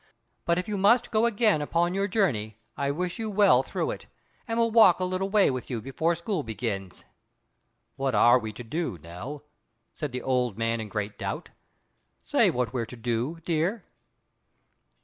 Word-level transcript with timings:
But 0.45 0.57
if 0.57 0.67
you 0.67 0.79
must 0.79 1.11
go 1.11 1.27
again 1.27 1.61
upon 1.61 1.93
your 1.93 2.07
journey, 2.07 2.57
I 2.75 2.89
wish 2.89 3.19
you 3.19 3.29
well 3.29 3.61
through 3.61 3.91
it, 3.91 4.07
and 4.47 4.57
will 4.57 4.71
walk 4.71 4.99
a 4.99 5.03
little 5.03 5.29
way 5.29 5.51
with 5.51 5.69
you 5.69 5.79
before 5.79 6.15
school 6.15 6.41
begins." 6.41 7.05
"What 7.97 8.15
are 8.15 8.39
we 8.39 8.51
to 8.53 8.63
do, 8.63 8.97
Nell?" 8.97 9.43
said 9.93 10.11
the 10.11 10.23
old 10.23 10.57
man 10.57 10.81
in 10.81 10.89
great 10.89 11.19
doubt. 11.19 11.49
"Say 12.23 12.49
what 12.49 12.73
we're 12.73 12.87
to 12.87 12.97
do, 12.97 13.37
dear." 13.45 13.83